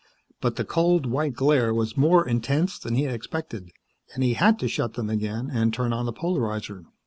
But 0.39 0.55
the 0.55 0.65
cold, 0.65 1.05
white 1.05 1.33
glare 1.35 1.75
was 1.75 1.95
more 1.95 2.27
intense 2.27 2.79
than 2.79 2.95
he 2.95 3.03
had 3.03 3.13
expected, 3.13 3.69
and 4.15 4.23
he 4.23 4.33
had 4.33 4.57
to 4.57 4.67
shut 4.67 4.95
them 4.95 5.11
again 5.11 5.51
and 5.53 5.71
turn 5.71 5.93
on 5.93 6.07
the 6.07 6.11
polarizer. 6.11 6.85